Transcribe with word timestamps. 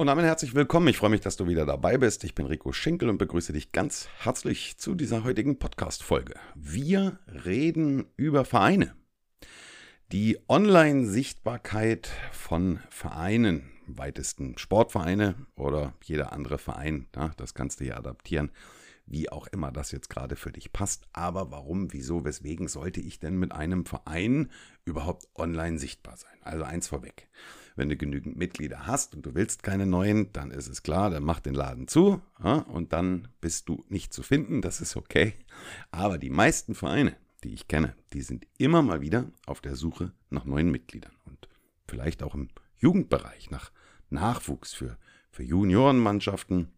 Und 0.00 0.06
damit 0.06 0.24
herzlich 0.24 0.54
willkommen. 0.54 0.88
Ich 0.88 0.96
freue 0.96 1.10
mich, 1.10 1.20
dass 1.20 1.36
du 1.36 1.46
wieder 1.46 1.66
dabei 1.66 1.98
bist. 1.98 2.24
Ich 2.24 2.34
bin 2.34 2.46
Rico 2.46 2.72
Schinkel 2.72 3.10
und 3.10 3.18
begrüße 3.18 3.52
dich 3.52 3.70
ganz 3.70 4.08
herzlich 4.20 4.78
zu 4.78 4.94
dieser 4.94 5.24
heutigen 5.24 5.58
Podcast-Folge. 5.58 6.36
Wir 6.54 7.18
reden 7.44 8.06
über 8.16 8.46
Vereine. 8.46 8.94
Die 10.10 10.38
Online-Sichtbarkeit 10.48 12.10
von 12.32 12.80
Vereinen, 12.88 13.70
weitesten 13.88 14.56
Sportvereine 14.56 15.34
oder 15.54 15.92
jeder 16.02 16.32
andere 16.32 16.56
Verein, 16.56 17.06
ja, 17.14 17.32
das 17.36 17.52
kannst 17.52 17.80
du 17.80 17.84
hier 17.84 17.98
adaptieren, 17.98 18.52
wie 19.04 19.30
auch 19.30 19.48
immer 19.48 19.70
das 19.70 19.92
jetzt 19.92 20.08
gerade 20.08 20.36
für 20.36 20.50
dich 20.50 20.72
passt. 20.72 21.08
Aber 21.12 21.50
warum, 21.50 21.92
wieso, 21.92 22.24
weswegen 22.24 22.68
sollte 22.68 23.02
ich 23.02 23.20
denn 23.20 23.36
mit 23.38 23.52
einem 23.52 23.84
Verein 23.84 24.50
überhaupt 24.86 25.28
online 25.34 25.78
sichtbar 25.78 26.16
sein? 26.16 26.38
Also 26.40 26.64
eins 26.64 26.88
vorweg. 26.88 27.28
Wenn 27.76 27.88
du 27.88 27.96
genügend 27.96 28.36
Mitglieder 28.36 28.86
hast 28.86 29.14
und 29.14 29.24
du 29.24 29.34
willst 29.34 29.62
keine 29.62 29.86
neuen, 29.86 30.32
dann 30.32 30.50
ist 30.50 30.68
es 30.68 30.82
klar, 30.82 31.10
dann 31.10 31.22
mach 31.22 31.40
den 31.40 31.54
Laden 31.54 31.88
zu 31.88 32.20
ja, 32.42 32.54
und 32.54 32.92
dann 32.92 33.28
bist 33.40 33.68
du 33.68 33.84
nicht 33.88 34.12
zu 34.12 34.22
finden, 34.22 34.62
das 34.62 34.80
ist 34.80 34.96
okay. 34.96 35.34
Aber 35.90 36.18
die 36.18 36.30
meisten 36.30 36.74
Vereine, 36.74 37.16
die 37.44 37.54
ich 37.54 37.68
kenne, 37.68 37.94
die 38.12 38.22
sind 38.22 38.46
immer 38.58 38.82
mal 38.82 39.00
wieder 39.00 39.30
auf 39.46 39.60
der 39.60 39.76
Suche 39.76 40.12
nach 40.30 40.44
neuen 40.44 40.70
Mitgliedern 40.70 41.12
und 41.24 41.48
vielleicht 41.86 42.22
auch 42.22 42.34
im 42.34 42.48
Jugendbereich 42.76 43.50
nach 43.50 43.70
Nachwuchs 44.10 44.74
für, 44.74 44.98
für 45.30 45.42
Juniorenmannschaften, 45.42 46.68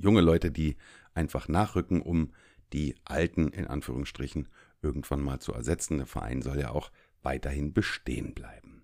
junge 0.00 0.20
Leute, 0.20 0.50
die 0.50 0.76
einfach 1.14 1.48
nachrücken, 1.48 2.00
um 2.00 2.32
die 2.72 2.94
alten, 3.04 3.48
in 3.48 3.66
Anführungsstrichen, 3.66 4.48
irgendwann 4.80 5.22
mal 5.22 5.40
zu 5.40 5.52
ersetzen. 5.52 5.98
Der 5.98 6.06
Verein 6.06 6.42
soll 6.42 6.58
ja 6.58 6.70
auch 6.70 6.90
weiterhin 7.22 7.72
bestehen 7.72 8.34
bleiben. 8.34 8.82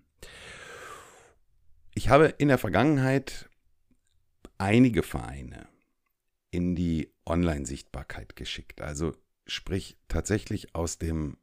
Ich 1.99 2.07
habe 2.07 2.27
in 2.37 2.47
der 2.47 2.57
Vergangenheit 2.57 3.49
einige 4.57 5.03
Vereine 5.03 5.67
in 6.49 6.73
die 6.73 7.11
Online-Sichtbarkeit 7.25 8.37
geschickt. 8.37 8.79
Also 8.79 9.17
sprich 9.45 9.97
tatsächlich 10.07 10.73
aus 10.75 10.97
dem 10.97 11.35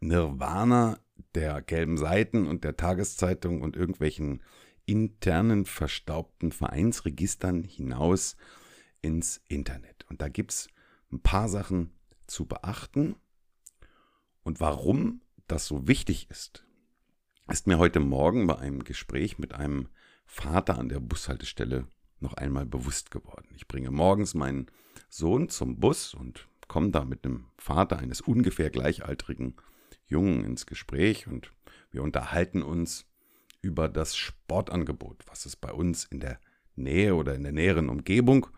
Nirvana 0.00 1.00
der 1.34 1.60
gelben 1.60 1.96
Seiten 1.96 2.46
und 2.46 2.62
der 2.62 2.76
Tageszeitung 2.76 3.62
und 3.62 3.74
irgendwelchen 3.74 4.44
internen 4.84 5.66
verstaubten 5.66 6.52
Vereinsregistern 6.52 7.64
hinaus 7.64 8.36
ins 9.02 9.40
Internet. 9.48 10.06
Und 10.08 10.22
da 10.22 10.28
gibt 10.28 10.52
es 10.52 10.68
ein 11.10 11.20
paar 11.20 11.48
Sachen 11.48 11.90
zu 12.28 12.46
beachten. 12.46 13.16
Und 14.44 14.60
warum 14.60 15.20
das 15.48 15.66
so 15.66 15.88
wichtig 15.88 16.30
ist, 16.30 16.64
ist 17.48 17.66
mir 17.66 17.78
heute 17.78 17.98
Morgen 17.98 18.46
bei 18.46 18.56
einem 18.56 18.84
Gespräch 18.84 19.36
mit 19.38 19.52
einem 19.52 19.88
Vater 20.26 20.78
an 20.78 20.88
der 20.88 21.00
Bushaltestelle 21.00 21.86
noch 22.20 22.34
einmal 22.34 22.66
bewusst 22.66 23.10
geworden. 23.10 23.48
Ich 23.54 23.68
bringe 23.68 23.90
morgens 23.90 24.34
meinen 24.34 24.66
Sohn 25.08 25.48
zum 25.48 25.78
Bus 25.80 26.14
und 26.14 26.48
komme 26.68 26.90
da 26.90 27.04
mit 27.04 27.24
dem 27.24 27.46
Vater 27.58 27.98
eines 27.98 28.20
ungefähr 28.20 28.70
gleichaltrigen 28.70 29.56
Jungen 30.06 30.44
ins 30.44 30.66
Gespräch 30.66 31.26
und 31.26 31.52
wir 31.90 32.02
unterhalten 32.02 32.62
uns 32.62 33.06
über 33.62 33.88
das 33.88 34.16
Sportangebot, 34.16 35.24
was 35.26 35.46
es 35.46 35.56
bei 35.56 35.72
uns 35.72 36.04
in 36.04 36.20
der 36.20 36.40
Nähe 36.74 37.14
oder 37.14 37.34
in 37.34 37.42
der 37.42 37.52
näheren 37.52 37.88
Umgebung 37.88 38.48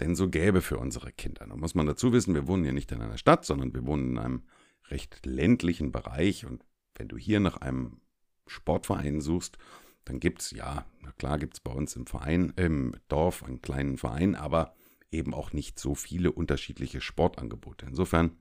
denn 0.00 0.14
so 0.14 0.28
gäbe 0.28 0.60
für 0.60 0.78
unsere 0.78 1.12
Kinder. 1.12 1.46
Da 1.46 1.56
muss 1.56 1.74
man 1.74 1.86
dazu 1.86 2.12
wissen, 2.12 2.34
wir 2.34 2.46
wohnen 2.46 2.64
hier 2.64 2.72
nicht 2.72 2.92
in 2.92 3.00
einer 3.00 3.18
Stadt, 3.18 3.44
sondern 3.44 3.74
wir 3.74 3.86
wohnen 3.86 4.10
in 4.10 4.18
einem 4.18 4.42
recht 4.88 5.24
ländlichen 5.24 5.92
Bereich 5.92 6.46
und 6.46 6.64
wenn 6.94 7.08
du 7.08 7.16
hier 7.16 7.40
nach 7.40 7.56
einem 7.58 8.00
Sportverein 8.46 9.20
suchst, 9.20 9.58
dann 10.06 10.20
gibt 10.20 10.40
es, 10.40 10.52
ja, 10.52 10.86
na 11.02 11.12
klar 11.12 11.38
gibt 11.38 11.54
es 11.54 11.60
bei 11.60 11.72
uns 11.72 11.94
im 11.96 12.06
Verein, 12.06 12.52
im 12.56 12.94
Dorf 13.08 13.42
einen 13.42 13.60
kleinen 13.60 13.98
Verein, 13.98 14.34
aber 14.34 14.74
eben 15.10 15.34
auch 15.34 15.52
nicht 15.52 15.78
so 15.78 15.94
viele 15.94 16.32
unterschiedliche 16.32 17.00
Sportangebote. 17.00 17.86
Insofern 17.86 18.36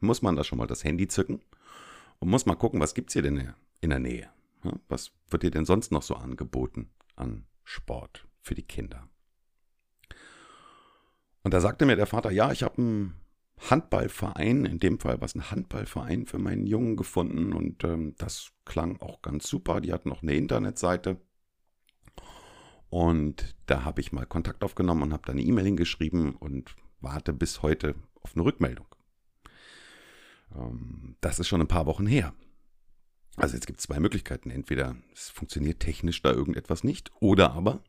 muss 0.00 0.22
man 0.22 0.36
da 0.36 0.42
schon 0.42 0.58
mal 0.58 0.66
das 0.66 0.84
Handy 0.84 1.06
zücken 1.06 1.40
und 2.18 2.28
muss 2.28 2.46
mal 2.46 2.54
gucken, 2.54 2.80
was 2.80 2.94
gibt 2.94 3.10
es 3.10 3.12
hier 3.12 3.22
denn 3.22 3.54
in 3.80 3.90
der 3.90 3.98
Nähe? 3.98 4.30
Was 4.88 5.12
wird 5.28 5.42
hier 5.42 5.50
denn 5.50 5.66
sonst 5.66 5.92
noch 5.92 6.02
so 6.02 6.14
angeboten 6.16 6.90
an 7.14 7.46
Sport 7.62 8.26
für 8.40 8.54
die 8.54 8.66
Kinder? 8.66 9.06
Und 11.42 11.52
da 11.52 11.60
sagte 11.60 11.84
mir 11.84 11.96
der 11.96 12.06
Vater, 12.06 12.30
ja, 12.30 12.52
ich 12.52 12.62
habe 12.62 12.78
einen 12.78 13.20
Handballverein, 13.58 14.64
in 14.66 14.78
dem 14.78 15.00
Fall 15.00 15.20
was 15.20 15.34
ein 15.34 15.50
Handballverein 15.50 16.26
für 16.26 16.38
meinen 16.38 16.66
Jungen 16.66 16.96
gefunden 16.96 17.52
und 17.52 17.84
ähm, 17.84 18.14
das 18.18 18.52
klang 18.64 19.00
auch 19.00 19.22
ganz 19.22 19.48
super. 19.48 19.80
Die 19.80 19.92
hatten 19.92 20.08
noch 20.08 20.22
eine 20.22 20.34
Internetseite. 20.34 21.20
Und 22.88 23.56
da 23.66 23.84
habe 23.84 24.00
ich 24.00 24.12
mal 24.12 24.26
Kontakt 24.26 24.62
aufgenommen 24.62 25.02
und 25.02 25.12
habe 25.12 25.24
da 25.26 25.32
eine 25.32 25.42
E-Mail 25.42 25.64
hingeschrieben 25.64 26.34
und 26.34 26.76
warte 27.00 27.32
bis 27.32 27.62
heute 27.62 27.94
auf 28.22 28.34
eine 28.34 28.44
Rückmeldung. 28.44 28.86
Ähm, 30.54 31.16
das 31.20 31.38
ist 31.38 31.48
schon 31.48 31.60
ein 31.60 31.68
paar 31.68 31.86
Wochen 31.86 32.06
her. 32.06 32.34
Also 33.36 33.54
jetzt 33.54 33.66
gibt 33.66 33.80
es 33.80 33.86
zwei 33.86 34.00
Möglichkeiten. 34.00 34.50
Entweder 34.50 34.96
es 35.12 35.30
funktioniert 35.30 35.80
technisch 35.80 36.22
da 36.22 36.32
irgendetwas 36.32 36.84
nicht 36.84 37.10
oder 37.20 37.52
aber 37.52 37.82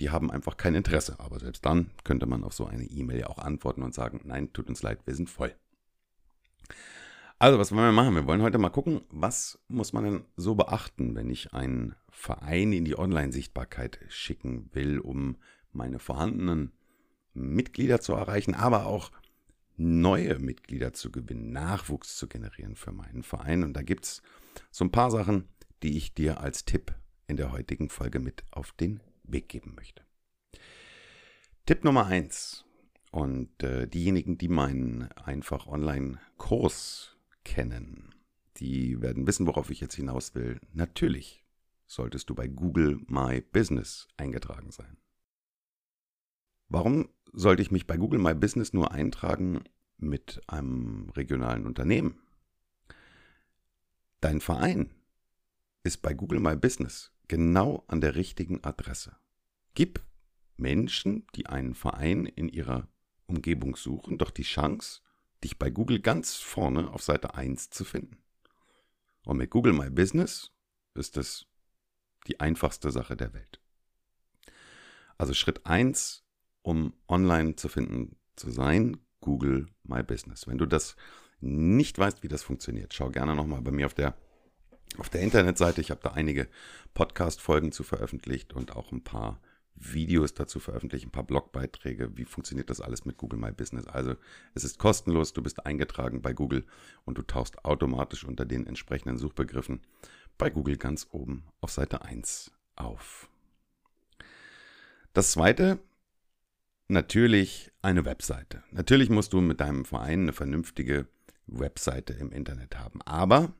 die 0.00 0.10
haben 0.10 0.30
einfach 0.30 0.56
kein 0.56 0.74
Interesse. 0.74 1.18
Aber 1.18 1.40
selbst 1.40 1.64
dann 1.64 1.90
könnte 2.04 2.26
man 2.26 2.44
auf 2.44 2.52
so 2.52 2.66
eine 2.66 2.84
E-Mail 2.84 3.20
ja 3.20 3.26
auch 3.28 3.38
antworten 3.38 3.82
und 3.82 3.94
sagen, 3.94 4.20
nein, 4.24 4.52
tut 4.52 4.68
uns 4.68 4.82
leid, 4.82 5.00
wir 5.06 5.14
sind 5.14 5.30
voll. 5.30 5.54
Also, 7.40 7.58
was 7.58 7.70
wollen 7.70 7.84
wir 7.84 7.92
machen? 7.92 8.16
Wir 8.16 8.26
wollen 8.26 8.42
heute 8.42 8.58
mal 8.58 8.68
gucken, 8.68 9.02
was 9.10 9.60
muss 9.68 9.92
man 9.92 10.04
denn 10.04 10.24
so 10.36 10.56
beachten, 10.56 11.14
wenn 11.14 11.30
ich 11.30 11.52
einen 11.54 11.94
Verein 12.10 12.72
in 12.72 12.84
die 12.84 12.98
Online-Sichtbarkeit 12.98 14.00
schicken 14.08 14.68
will, 14.72 14.98
um 14.98 15.36
meine 15.72 16.00
vorhandenen 16.00 16.72
Mitglieder 17.34 18.00
zu 18.00 18.14
erreichen, 18.14 18.54
aber 18.54 18.86
auch 18.86 19.12
neue 19.76 20.40
Mitglieder 20.40 20.92
zu 20.92 21.12
gewinnen, 21.12 21.52
Nachwuchs 21.52 22.16
zu 22.16 22.26
generieren 22.26 22.74
für 22.74 22.90
meinen 22.90 23.22
Verein. 23.22 23.62
Und 23.62 23.74
da 23.74 23.82
gibt 23.82 24.04
es 24.04 24.22
so 24.72 24.84
ein 24.84 24.90
paar 24.90 25.12
Sachen, 25.12 25.48
die 25.84 25.96
ich 25.96 26.14
dir 26.14 26.40
als 26.40 26.64
Tipp 26.64 26.92
in 27.28 27.36
der 27.36 27.52
heutigen 27.52 27.88
Folge 27.88 28.18
mit 28.18 28.42
auf 28.50 28.72
den 28.72 29.00
Weg 29.32 29.48
geben 29.48 29.74
möchte. 29.74 30.04
Tipp 31.66 31.84
Nummer 31.84 32.06
eins 32.06 32.64
und 33.10 33.62
äh, 33.62 33.86
diejenigen, 33.86 34.38
die 34.38 34.48
meinen 34.48 35.10
einfach 35.12 35.66
Online-Kurs 35.66 37.16
kennen, 37.44 38.14
die 38.56 39.00
werden 39.00 39.26
wissen, 39.26 39.46
worauf 39.46 39.70
ich 39.70 39.80
jetzt 39.80 39.94
hinaus 39.94 40.34
will. 40.34 40.60
Natürlich 40.72 41.44
solltest 41.86 42.28
du 42.28 42.34
bei 42.34 42.48
Google 42.48 43.00
My 43.06 43.40
Business 43.40 44.08
eingetragen 44.16 44.70
sein. 44.70 44.96
Warum 46.68 47.08
sollte 47.32 47.62
ich 47.62 47.70
mich 47.70 47.86
bei 47.86 47.96
Google 47.96 48.20
My 48.20 48.34
Business 48.34 48.72
nur 48.72 48.92
eintragen 48.92 49.64
mit 49.96 50.40
einem 50.46 51.10
regionalen 51.10 51.66
Unternehmen? 51.66 52.20
Dein 54.20 54.40
Verein 54.40 54.90
ist 55.82 56.02
bei 56.02 56.12
Google 56.12 56.40
My 56.40 56.56
Business 56.56 57.12
genau 57.28 57.84
an 57.86 58.00
der 58.00 58.14
richtigen 58.14 58.64
Adresse. 58.64 59.16
Gib 59.74 60.00
Menschen, 60.56 61.26
die 61.34 61.46
einen 61.46 61.74
Verein 61.74 62.26
in 62.26 62.48
ihrer 62.48 62.88
Umgebung 63.26 63.76
suchen, 63.76 64.18
doch 64.18 64.30
die 64.30 64.42
Chance, 64.42 65.02
dich 65.44 65.58
bei 65.58 65.70
Google 65.70 66.00
ganz 66.00 66.36
vorne 66.36 66.90
auf 66.90 67.02
Seite 67.02 67.34
1 67.34 67.70
zu 67.70 67.84
finden. 67.84 68.18
Und 69.24 69.36
mit 69.36 69.50
Google 69.50 69.72
My 69.72 69.90
Business 69.90 70.50
ist 70.94 71.16
es 71.16 71.46
die 72.26 72.40
einfachste 72.40 72.90
Sache 72.90 73.16
der 73.16 73.34
Welt. 73.34 73.60
Also 75.16 75.34
Schritt 75.34 75.66
1, 75.66 76.24
um 76.62 76.94
online 77.08 77.56
zu 77.56 77.68
finden 77.68 78.16
zu 78.36 78.50
sein, 78.50 78.98
Google 79.20 79.66
My 79.82 80.02
Business. 80.02 80.46
Wenn 80.46 80.58
du 80.58 80.66
das 80.66 80.96
nicht 81.40 81.98
weißt, 81.98 82.22
wie 82.22 82.28
das 82.28 82.42
funktioniert, 82.42 82.94
schau 82.94 83.10
gerne 83.10 83.34
nochmal 83.34 83.62
bei 83.62 83.70
mir 83.70 83.86
auf 83.86 83.94
der, 83.94 84.16
auf 84.96 85.08
der 85.10 85.20
Internetseite. 85.20 85.80
Ich 85.80 85.90
habe 85.90 86.00
da 86.02 86.10
einige 86.10 86.48
Podcast-Folgen 86.94 87.72
zu 87.72 87.82
veröffentlicht 87.82 88.52
und 88.52 88.74
auch 88.74 88.92
ein 88.92 89.04
paar 89.04 89.40
Videos 89.80 90.34
dazu 90.34 90.60
veröffentlicht, 90.60 91.06
ein 91.06 91.12
paar 91.12 91.26
Blogbeiträge. 91.26 92.16
Wie 92.16 92.24
funktioniert 92.24 92.70
das 92.70 92.80
alles 92.80 93.04
mit 93.04 93.16
Google 93.16 93.38
My 93.38 93.52
Business? 93.52 93.86
Also 93.86 94.16
es 94.54 94.64
ist 94.64 94.78
kostenlos, 94.78 95.32
du 95.32 95.42
bist 95.42 95.64
eingetragen 95.66 96.22
bei 96.22 96.32
Google 96.32 96.64
und 97.04 97.18
du 97.18 97.22
tauchst 97.22 97.64
automatisch 97.64 98.24
unter 98.24 98.44
den 98.44 98.66
entsprechenden 98.66 99.18
Suchbegriffen 99.18 99.80
bei 100.36 100.50
Google 100.50 100.76
ganz 100.76 101.06
oben 101.10 101.44
auf 101.60 101.70
Seite 101.70 102.02
1 102.02 102.52
auf. 102.76 103.28
Das 105.12 105.32
zweite, 105.32 105.78
natürlich 106.88 107.72
eine 107.82 108.04
Webseite. 108.04 108.62
Natürlich 108.70 109.10
musst 109.10 109.32
du 109.32 109.40
mit 109.40 109.60
deinem 109.60 109.84
Verein 109.84 110.22
eine 110.22 110.32
vernünftige 110.32 111.06
Webseite 111.46 112.12
im 112.14 112.30
Internet 112.30 112.78
haben, 112.78 113.02
aber 113.02 113.52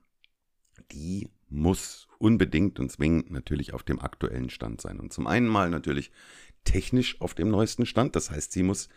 die 0.92 1.28
muss 1.48 2.08
unbedingt 2.18 2.78
und 2.78 2.90
zwingend 2.90 3.30
natürlich 3.30 3.72
auf 3.72 3.82
dem 3.82 4.00
aktuellen 4.00 4.50
Stand 4.50 4.80
sein. 4.80 5.00
Und 5.00 5.12
zum 5.12 5.26
einen 5.26 5.46
mal 5.46 5.70
natürlich 5.70 6.10
technisch 6.64 7.20
auf 7.20 7.34
dem 7.34 7.50
neuesten 7.50 7.86
Stand. 7.86 8.16
Das 8.16 8.30
heißt, 8.30 8.52
sie 8.52 8.62
muss 8.62 8.88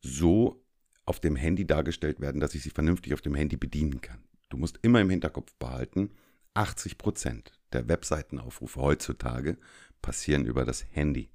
so 0.00 0.62
auf 1.04 1.20
dem 1.20 1.36
Handy 1.36 1.66
dargestellt 1.66 2.20
werden, 2.20 2.40
dass 2.40 2.54
ich 2.54 2.62
sie 2.62 2.70
vernünftig 2.70 3.14
auf 3.14 3.20
dem 3.20 3.34
Handy 3.34 3.56
bedienen 3.56 4.00
kann. 4.00 4.22
Du 4.48 4.56
musst 4.56 4.78
immer 4.82 5.00
im 5.00 5.10
Hinterkopf 5.10 5.54
behalten, 5.56 6.10
80 6.54 6.98
Prozent 6.98 7.52
der 7.72 7.88
Webseitenaufrufe 7.88 8.80
heutzutage 8.80 9.58
passieren 10.02 10.44
über 10.44 10.64
das 10.64 10.84
Handy. 10.92 11.30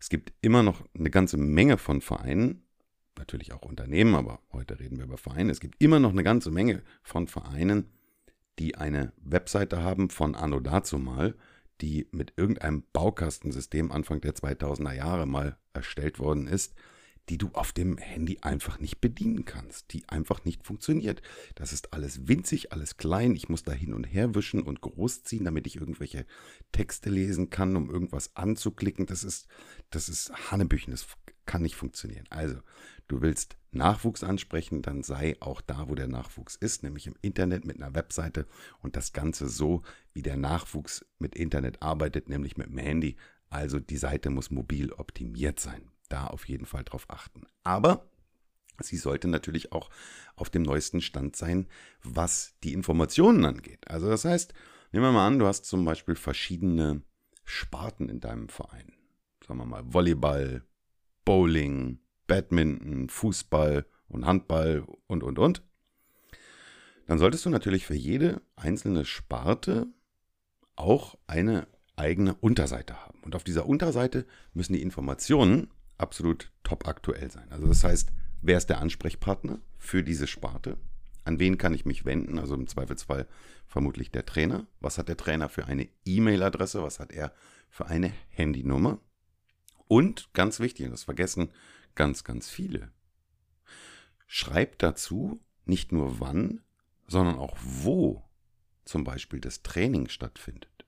Es 0.00 0.08
gibt 0.08 0.32
immer 0.40 0.62
noch 0.62 0.84
eine 0.98 1.10
ganze 1.10 1.36
Menge 1.36 1.78
von 1.78 2.00
Vereinen, 2.00 2.64
natürlich 3.16 3.52
auch 3.52 3.62
Unternehmen, 3.62 4.14
aber 4.14 4.40
heute 4.52 4.80
reden 4.80 4.96
wir 4.96 5.04
über 5.04 5.18
Vereine. 5.18 5.52
Es 5.52 5.60
gibt 5.60 5.80
immer 5.80 6.00
noch 6.00 6.10
eine 6.10 6.24
ganze 6.24 6.50
Menge 6.50 6.82
von 7.02 7.28
Vereinen, 7.28 7.86
die 8.62 8.76
eine 8.76 9.12
Webseite 9.16 9.82
haben 9.82 10.08
von 10.08 10.36
Anno 10.36 10.60
dazu 10.60 10.96
mal, 10.96 11.34
die 11.80 12.06
mit 12.12 12.34
irgendeinem 12.36 12.84
Baukastensystem 12.92 13.90
Anfang 13.90 14.20
der 14.20 14.36
2000er 14.36 14.94
Jahre 14.94 15.26
mal 15.26 15.58
erstellt 15.74 16.20
worden 16.20 16.46
ist, 16.46 16.72
die 17.28 17.38
du 17.38 17.50
auf 17.54 17.72
dem 17.72 17.98
Handy 17.98 18.38
einfach 18.40 18.78
nicht 18.78 19.00
bedienen 19.00 19.44
kannst, 19.44 19.92
die 19.92 20.08
einfach 20.08 20.44
nicht 20.44 20.64
funktioniert. 20.64 21.22
Das 21.56 21.72
ist 21.72 21.92
alles 21.92 22.28
winzig, 22.28 22.70
alles 22.70 22.98
klein. 22.98 23.34
Ich 23.34 23.48
muss 23.48 23.64
da 23.64 23.72
hin 23.72 23.94
und 23.94 24.04
her 24.04 24.36
wischen 24.36 24.62
und 24.62 24.80
großziehen, 24.80 25.44
damit 25.44 25.66
ich 25.66 25.74
irgendwelche 25.74 26.24
Texte 26.70 27.10
lesen 27.10 27.50
kann, 27.50 27.74
um 27.74 27.90
irgendwas 27.90 28.36
anzuklicken. 28.36 29.06
Das 29.06 29.24
ist, 29.24 29.48
das 29.90 30.08
ist 30.08 30.32
Hanebüchen, 30.52 30.92
das 30.92 31.02
kann 31.46 31.62
nicht 31.62 31.76
funktionieren. 31.76 32.26
Also, 32.30 32.56
du 33.08 33.20
willst 33.20 33.56
Nachwuchs 33.70 34.22
ansprechen, 34.22 34.82
dann 34.82 35.02
sei 35.02 35.36
auch 35.40 35.60
da, 35.60 35.88
wo 35.88 35.94
der 35.94 36.08
Nachwuchs 36.08 36.56
ist, 36.56 36.82
nämlich 36.82 37.06
im 37.06 37.16
Internet 37.22 37.64
mit 37.64 37.76
einer 37.76 37.94
Webseite 37.94 38.46
und 38.80 38.96
das 38.96 39.12
Ganze 39.12 39.48
so, 39.48 39.82
wie 40.12 40.22
der 40.22 40.36
Nachwuchs 40.36 41.04
mit 41.18 41.34
Internet 41.34 41.82
arbeitet, 41.82 42.28
nämlich 42.28 42.56
mit 42.56 42.68
dem 42.68 42.78
Handy. 42.78 43.16
Also 43.48 43.80
die 43.80 43.96
Seite 43.96 44.30
muss 44.30 44.50
mobil 44.50 44.92
optimiert 44.92 45.60
sein 45.60 45.92
da 46.12 46.26
auf 46.26 46.48
jeden 46.48 46.66
Fall 46.66 46.84
drauf 46.84 47.06
achten. 47.08 47.46
Aber 47.64 48.06
sie 48.80 48.96
sollte 48.96 49.28
natürlich 49.28 49.72
auch 49.72 49.90
auf 50.36 50.50
dem 50.50 50.62
neuesten 50.62 51.00
Stand 51.00 51.36
sein, 51.36 51.66
was 52.02 52.54
die 52.62 52.74
Informationen 52.74 53.44
angeht. 53.44 53.88
Also 53.88 54.08
das 54.08 54.24
heißt, 54.24 54.52
nehmen 54.92 55.06
wir 55.06 55.12
mal 55.12 55.26
an, 55.26 55.38
du 55.38 55.46
hast 55.46 55.64
zum 55.64 55.84
Beispiel 55.84 56.14
verschiedene 56.14 57.02
Sparten 57.44 58.08
in 58.08 58.20
deinem 58.20 58.48
Verein. 58.48 58.92
Sagen 59.46 59.58
wir 59.58 59.66
mal 59.66 59.92
Volleyball, 59.92 60.64
Bowling, 61.24 61.98
Badminton, 62.26 63.08
Fußball 63.08 63.86
und 64.08 64.26
Handball 64.26 64.86
und, 65.06 65.22
und, 65.22 65.38
und. 65.38 65.62
Dann 67.06 67.18
solltest 67.18 67.44
du 67.44 67.50
natürlich 67.50 67.86
für 67.86 67.94
jede 67.94 68.42
einzelne 68.56 69.04
Sparte 69.04 69.86
auch 70.76 71.16
eine 71.26 71.66
eigene 71.96 72.34
Unterseite 72.34 73.04
haben. 73.04 73.20
Und 73.22 73.34
auf 73.34 73.44
dieser 73.44 73.66
Unterseite 73.66 74.26
müssen 74.54 74.72
die 74.72 74.82
Informationen 74.82 75.68
absolut 75.98 76.50
top 76.64 76.88
aktuell 76.88 77.30
sein. 77.30 77.50
Also 77.50 77.66
das 77.66 77.84
heißt, 77.84 78.12
wer 78.40 78.58
ist 78.58 78.68
der 78.68 78.80
Ansprechpartner 78.80 79.60
für 79.78 80.02
diese 80.02 80.26
Sparte? 80.26 80.78
An 81.24 81.38
wen 81.38 81.58
kann 81.58 81.74
ich 81.74 81.84
mich 81.84 82.04
wenden? 82.04 82.38
Also 82.38 82.54
im 82.54 82.66
Zweifelsfall 82.66 83.28
vermutlich 83.66 84.10
der 84.10 84.26
Trainer. 84.26 84.66
Was 84.80 84.98
hat 84.98 85.08
der 85.08 85.16
Trainer 85.16 85.48
für 85.48 85.66
eine 85.66 85.88
E-Mail-Adresse? 86.04 86.82
Was 86.82 86.98
hat 86.98 87.12
er 87.12 87.32
für 87.70 87.86
eine 87.86 88.12
Handynummer? 88.30 88.98
Und 89.92 90.32
ganz 90.32 90.58
wichtig, 90.58 90.86
und 90.86 90.92
das 90.92 91.04
vergessen 91.04 91.50
ganz, 91.94 92.24
ganz 92.24 92.48
viele, 92.48 92.90
schreibt 94.26 94.82
dazu 94.82 95.38
nicht 95.66 95.92
nur 95.92 96.18
wann, 96.18 96.62
sondern 97.08 97.36
auch 97.36 97.58
wo 97.60 98.24
zum 98.86 99.04
Beispiel 99.04 99.38
das 99.38 99.62
Training 99.62 100.08
stattfindet. 100.08 100.86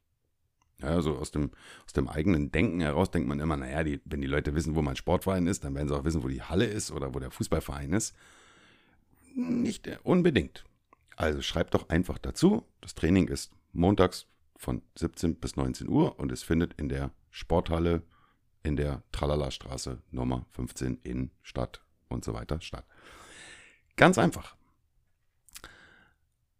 Ja, 0.80 0.88
also 0.88 1.18
aus 1.18 1.32
dem, 1.32 1.50
aus 1.84 1.92
dem 1.92 2.08
eigenen 2.08 2.50
Denken 2.50 2.80
heraus 2.80 3.10
denkt 3.10 3.28
man 3.28 3.40
immer, 3.40 3.58
naja, 3.58 3.84
die, 3.84 4.00
wenn 4.06 4.22
die 4.22 4.26
Leute 4.26 4.54
wissen, 4.54 4.74
wo 4.74 4.80
mein 4.80 4.96
Sportverein 4.96 5.48
ist, 5.48 5.64
dann 5.64 5.74
werden 5.74 5.88
sie 5.88 5.94
auch 5.94 6.04
wissen, 6.04 6.22
wo 6.22 6.28
die 6.28 6.40
Halle 6.40 6.64
ist 6.64 6.90
oder 6.90 7.14
wo 7.14 7.18
der 7.18 7.30
Fußballverein 7.30 7.92
ist. 7.92 8.16
Nicht 9.34 9.86
unbedingt. 10.02 10.64
Also 11.14 11.42
schreibt 11.42 11.74
doch 11.74 11.90
einfach 11.90 12.16
dazu, 12.16 12.66
das 12.80 12.94
Training 12.94 13.28
ist 13.28 13.52
montags 13.74 14.28
von 14.56 14.80
17 14.96 15.34
bis 15.36 15.56
19 15.56 15.90
Uhr 15.90 16.18
und 16.18 16.32
es 16.32 16.42
findet 16.42 16.72
in 16.80 16.88
der 16.88 17.10
Sporthalle 17.30 18.02
in 18.64 18.76
der 18.76 19.02
Tralala-Straße 19.12 20.02
Nummer 20.10 20.46
15 20.50 20.98
in 21.04 21.30
Stadt 21.42 21.82
und 22.08 22.24
so 22.24 22.34
weiter 22.34 22.60
statt. 22.60 22.84
Ganz 23.96 24.18
einfach. 24.18 24.56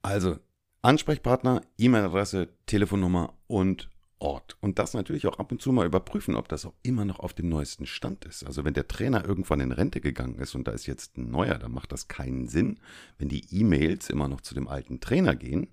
Also 0.02 0.38
Ansprechpartner, 0.82 1.62
E-Mail-Adresse, 1.78 2.50
Telefonnummer 2.66 3.34
und 3.46 3.90
Ort. 4.18 4.56
Und 4.60 4.78
das 4.78 4.94
natürlich 4.94 5.26
auch 5.26 5.38
ab 5.38 5.50
und 5.50 5.60
zu 5.60 5.72
mal 5.72 5.86
überprüfen, 5.86 6.36
ob 6.36 6.48
das 6.48 6.64
auch 6.64 6.74
immer 6.82 7.04
noch 7.04 7.20
auf 7.20 7.34
dem 7.34 7.48
neuesten 7.48 7.86
Stand 7.86 8.24
ist. 8.24 8.44
Also 8.44 8.64
wenn 8.64 8.74
der 8.74 8.88
Trainer 8.88 9.24
irgendwann 9.24 9.60
in 9.60 9.72
Rente 9.72 10.00
gegangen 10.00 10.38
ist 10.38 10.54
und 10.54 10.68
da 10.68 10.72
ist 10.72 10.86
jetzt 10.86 11.18
ein 11.18 11.30
neuer, 11.30 11.58
dann 11.58 11.72
macht 11.72 11.92
das 11.92 12.08
keinen 12.08 12.48
Sinn, 12.48 12.78
wenn 13.18 13.28
die 13.28 13.46
E-Mails 13.50 14.08
immer 14.10 14.28
noch 14.28 14.40
zu 14.40 14.54
dem 14.54 14.68
alten 14.68 15.00
Trainer 15.00 15.34
gehen 15.34 15.68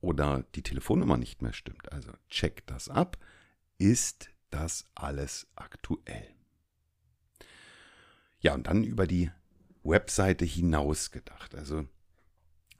oder 0.00 0.44
die 0.54 0.62
Telefonnummer 0.62 1.16
nicht 1.16 1.42
mehr 1.42 1.52
stimmt. 1.52 1.92
Also 1.92 2.10
check 2.28 2.66
das 2.66 2.88
ab. 2.88 3.18
Ist 3.78 4.31
das 4.54 4.86
alles 4.94 5.46
aktuell? 5.56 6.28
Ja, 8.40 8.54
und 8.54 8.66
dann 8.66 8.84
über 8.84 9.06
die 9.06 9.30
Webseite 9.84 10.44
hinaus 10.44 11.10
gedacht. 11.10 11.54
Also, 11.54 11.86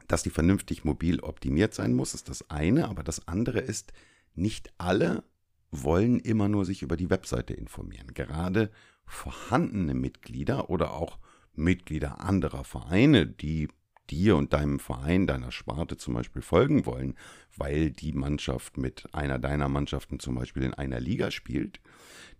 dass 0.09 0.23
die 0.23 0.31
vernünftig 0.31 0.85
mobil 0.85 1.21
optimiert 1.21 1.75
sein 1.75 1.95
muss, 1.95 2.15
ist 2.15 2.29
das 2.29 2.51
eine, 2.51 2.89
aber 2.89 3.03
das 3.03 3.29
andere 3.29 3.61
ist, 3.61 3.93
nicht 4.35 4.73
alle 4.79 5.25
wollen 5.71 6.21
immer 6.21 6.49
nur 6.49 6.65
sich 6.65 6.83
über 6.83 6.97
die 6.97 7.11
Webseite 7.11 7.55
informieren. 7.55 8.15
Gerade 8.15 8.71
vorhandene 9.07 9.95
Mitglieder 9.95 10.71
oder 10.71 10.93
auch 10.93 11.19
Mitglieder 11.55 12.21
anderer 12.21 12.65
Vereine, 12.65 13.27
die 13.27 13.69
dir 14.11 14.37
und 14.37 14.53
deinem 14.53 14.79
Verein, 14.79 15.27
deiner 15.27 15.53
Sparte 15.53 15.97
zum 15.97 16.15
Beispiel 16.15 16.43
folgen 16.43 16.87
wollen, 16.87 17.17
weil 17.57 17.91
die 17.91 18.13
Mannschaft 18.13 18.77
mit 18.77 19.13
einer 19.15 19.39
deiner 19.39 19.69
Mannschaften 19.69 20.19
zum 20.19 20.35
Beispiel 20.35 20.63
in 20.65 20.75
einer 20.75 21.01
Liga 21.01 21.31
spielt, 21.31 21.81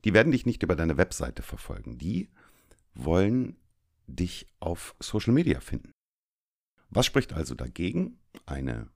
die 0.05 0.15
werden 0.15 0.33
dich 0.33 0.47
nicht 0.47 0.63
über 0.63 0.77
deine 0.77 0.97
Webseite 0.97 1.43
verfolgen. 1.43 1.99
Die 1.99 2.29
wollen 2.95 3.57
dich 4.07 4.47
auf 4.61 4.95
Social 5.01 5.33
Media 5.33 5.61
finden. 5.61 5.93
Was 6.91 7.07
spricht 7.07 7.33
also 7.33 7.55
dagegen, 7.55 8.19
eine 8.45 8.89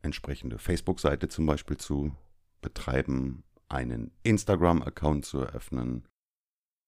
entsprechende 0.00 0.58
Facebook-Seite 0.58 1.28
zum 1.28 1.46
Beispiel 1.46 1.76
zu 1.76 2.16
betreiben, 2.60 3.44
einen 3.68 4.12
Instagram-Account 4.22 5.24
zu 5.24 5.40
eröffnen, 5.40 6.06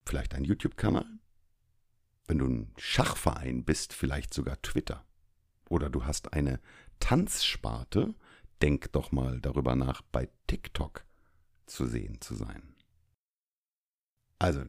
vielleicht 0.07 0.35
einen 0.35 0.45
YouTube-Kanal. 0.45 1.07
Wenn 2.27 2.39
du 2.39 2.47
ein 2.47 2.73
Schachverein 2.79 3.65
bist, 3.65 3.93
vielleicht 3.93 4.33
sogar 4.33 4.61
Twitter. 4.63 5.05
Oder 5.69 5.91
du 5.91 6.05
hast 6.05 6.33
eine 6.33 6.61
Tanzsparte, 7.01 8.15
denk 8.63 8.93
doch 8.93 9.13
mal 9.13 9.41
darüber 9.41 9.75
nach, 9.75 10.03
bei 10.03 10.29
TikTok 10.47 11.05
zu 11.67 11.87
sehen 11.87 12.21
zu 12.21 12.35
sein. 12.35 12.75
Also 14.39 14.65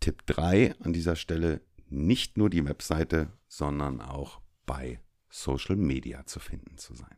Tipp 0.00 0.26
3 0.26 0.78
an 0.80 0.92
dieser 0.92 1.16
Stelle, 1.16 1.60
nicht 1.88 2.36
nur 2.36 2.50
die 2.50 2.64
Webseite, 2.64 3.32
sondern 3.48 4.00
auch 4.00 4.40
bei 4.66 5.00
Social 5.30 5.76
Media 5.76 6.26
zu 6.26 6.40
finden 6.40 6.78
zu 6.78 6.94
sein. 6.94 7.16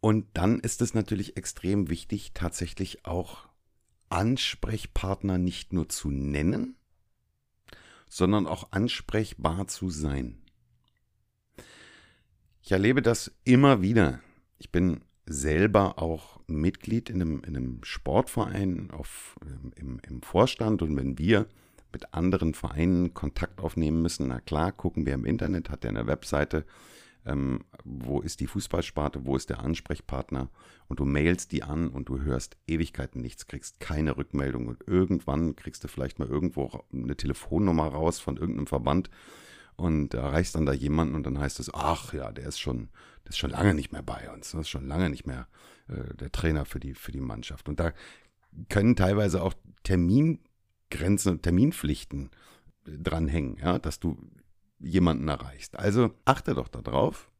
Und 0.00 0.26
dann 0.34 0.60
ist 0.60 0.82
es 0.82 0.94
natürlich 0.94 1.36
extrem 1.36 1.88
wichtig, 1.88 2.32
tatsächlich 2.32 3.04
auch 3.04 3.48
Ansprechpartner 4.08 5.38
nicht 5.38 5.72
nur 5.72 5.88
zu 5.88 6.10
nennen, 6.10 6.76
sondern 8.08 8.46
auch 8.46 8.70
ansprechbar 8.70 9.66
zu 9.66 9.90
sein. 9.90 10.45
Ich 12.66 12.72
erlebe 12.72 13.00
das 13.00 13.30
immer 13.44 13.80
wieder. 13.80 14.18
Ich 14.58 14.72
bin 14.72 15.02
selber 15.24 16.02
auch 16.02 16.40
Mitglied 16.48 17.08
in 17.10 17.22
einem, 17.22 17.40
in 17.44 17.56
einem 17.56 17.78
Sportverein 17.84 18.90
auf, 18.90 19.36
im, 19.76 20.00
im 20.04 20.20
Vorstand. 20.20 20.82
Und 20.82 20.96
wenn 20.96 21.16
wir 21.16 21.46
mit 21.92 22.12
anderen 22.12 22.54
Vereinen 22.54 23.14
Kontakt 23.14 23.60
aufnehmen 23.60 24.02
müssen, 24.02 24.26
na 24.26 24.40
klar, 24.40 24.72
gucken 24.72 25.06
wir 25.06 25.14
im 25.14 25.26
Internet, 25.26 25.70
hat 25.70 25.84
der 25.84 25.90
eine 25.90 26.08
Webseite, 26.08 26.64
ähm, 27.24 27.60
wo 27.84 28.20
ist 28.20 28.40
die 28.40 28.48
Fußballsparte, 28.48 29.24
wo 29.24 29.36
ist 29.36 29.48
der 29.48 29.60
Ansprechpartner? 29.60 30.50
Und 30.88 30.98
du 30.98 31.04
mailst 31.04 31.52
die 31.52 31.62
an 31.62 31.88
und 31.88 32.08
du 32.08 32.22
hörst 32.22 32.56
Ewigkeiten 32.66 33.22
nichts, 33.22 33.46
kriegst 33.46 33.78
keine 33.78 34.16
Rückmeldung. 34.16 34.66
Und 34.66 34.82
irgendwann 34.88 35.54
kriegst 35.54 35.84
du 35.84 35.88
vielleicht 35.88 36.18
mal 36.18 36.26
irgendwo 36.26 36.82
eine 36.92 37.16
Telefonnummer 37.16 37.86
raus 37.86 38.18
von 38.18 38.36
irgendeinem 38.36 38.66
Verband 38.66 39.08
und 39.76 40.14
erreichst 40.14 40.54
dann 40.54 40.66
da 40.66 40.72
jemanden 40.72 41.14
und 41.14 41.24
dann 41.24 41.38
heißt 41.38 41.60
es, 41.60 41.72
ach 41.72 42.12
ja, 42.12 42.32
der 42.32 42.46
ist 42.46 42.58
schon, 42.58 42.88
der 43.24 43.30
ist 43.30 43.38
schon 43.38 43.50
lange 43.50 43.74
nicht 43.74 43.92
mehr 43.92 44.02
bei 44.02 44.30
uns, 44.32 44.52
das 44.52 44.62
ist 44.62 44.68
schon 44.68 44.86
lange 44.86 45.10
nicht 45.10 45.26
mehr 45.26 45.48
äh, 45.88 46.14
der 46.14 46.32
Trainer 46.32 46.64
für 46.64 46.80
die, 46.80 46.94
für 46.94 47.12
die 47.12 47.20
Mannschaft. 47.20 47.68
Und 47.68 47.80
da 47.80 47.92
können 48.68 48.96
teilweise 48.96 49.42
auch 49.42 49.54
Termingrenzen, 49.82 51.42
Terminpflichten 51.42 52.30
dranhängen, 52.84 53.58
ja, 53.58 53.78
dass 53.78 54.00
du 54.00 54.16
jemanden 54.78 55.28
erreichst. 55.28 55.78
Also 55.78 56.14
achte 56.24 56.54
doch 56.54 56.68
darauf, 56.68 57.30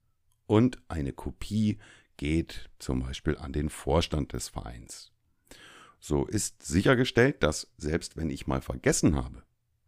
und 0.46 0.78
eine 0.88 1.12
Kopie 1.12 1.78
geht 2.16 2.70
zum 2.78 3.00
Beispiel 3.00 3.36
an 3.36 3.52
den 3.52 3.68
Vorstand 3.68 4.32
des 4.32 4.48
Vereins. 4.48 5.12
So 6.00 6.26
ist 6.26 6.62
sichergestellt, 6.62 7.42
dass 7.42 7.72
selbst 7.76 8.16
wenn 8.16 8.30
ich 8.30 8.46
mal 8.46 8.60
vergessen 8.60 9.14
habe, 9.14 9.42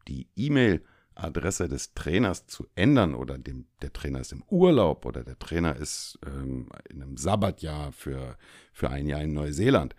die 0.09 0.29
E-Mail-Adresse 0.37 1.69
des 1.69 1.95
Trainers 1.95 2.47
zu 2.47 2.67
ändern 2.75 3.15
oder 3.15 3.39
dem, 3.39 3.67
der 3.83 3.93
Trainer 3.93 4.21
ist 4.21 4.33
im 4.33 4.43
Urlaub 4.49 5.07
oder 5.07 5.25
der 5.25 5.39
Trainer 5.39 5.77
ist 5.77 6.19
ähm, 6.27 6.69
in 6.89 7.03
einem 7.03 7.17
Sabbatjahr 7.17 7.93
für, 7.93 8.37
für 8.73 8.91
ein 8.91 9.07
Jahr 9.07 9.23
in 9.23 9.33
Neuseeland, 9.33 9.95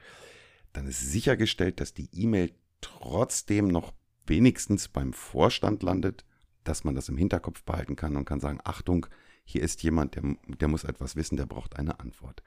dann 0.74 0.88
ist 0.88 1.01
sichergestellt, 1.12 1.79
dass 1.79 1.93
die 1.93 2.10
E-Mail 2.13 2.51
trotzdem 2.81 3.67
noch 3.67 3.93
wenigstens 4.25 4.88
beim 4.88 5.13
Vorstand 5.13 5.83
landet, 5.83 6.25
dass 6.63 6.83
man 6.83 6.95
das 6.95 7.09
im 7.09 7.17
Hinterkopf 7.17 7.63
behalten 7.63 7.95
kann 7.95 8.15
und 8.15 8.25
kann 8.25 8.39
sagen, 8.39 8.59
Achtung, 8.63 9.07
hier 9.43 9.61
ist 9.61 9.83
jemand, 9.83 10.15
der, 10.15 10.23
der 10.47 10.67
muss 10.67 10.83
etwas 10.83 11.15
wissen, 11.15 11.37
der 11.37 11.45
braucht 11.45 11.77
eine 11.77 11.99
Antwort. 11.99 12.43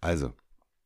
Also 0.00 0.32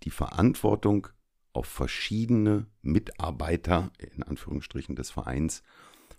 die 0.03 0.11
Verantwortung 0.11 1.09
auf 1.53 1.67
verschiedene 1.67 2.67
Mitarbeiter, 2.83 3.93
in 3.99 4.23
Anführungsstrichen 4.23 4.97
des 4.97 5.11
Vereins, 5.11 5.63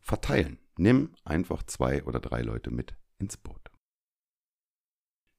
verteilen. 0.01 0.59
Nimm 0.77 1.12
einfach 1.24 1.63
zwei 1.63 2.03
oder 2.03 2.19
drei 2.19 2.41
Leute 2.41 2.71
mit 2.71 2.95
ins 3.19 3.38
Boot. 3.38 3.71